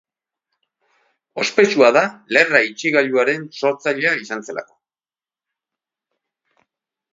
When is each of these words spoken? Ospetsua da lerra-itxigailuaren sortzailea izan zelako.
Ospetsua 1.43 1.89
da 1.97 2.01
lerra-itxigailuaren 2.37 3.45
sortzailea 3.59 4.15
izan 4.23 4.43
zelako. 4.49 4.77